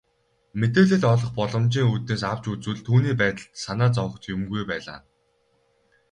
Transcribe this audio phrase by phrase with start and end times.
[0.59, 4.99] Мэдээлэл олох боломжийн үүднээс авч үзвэл түүний байдалд санаа зовох юмгүй байлаа.